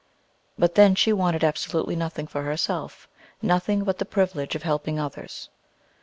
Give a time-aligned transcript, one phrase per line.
[0.57, 3.07] But then she wanted absolutely nothing for herself;
[3.39, 5.49] nothing but the privilege of helping others.